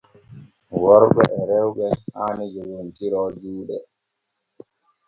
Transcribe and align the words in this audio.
Worɓe 0.81 1.23
e 1.39 1.41
rewɓe 1.49 1.85
haani 2.15 2.45
joggontiro 2.53 3.19
juuɗe. 3.41 3.77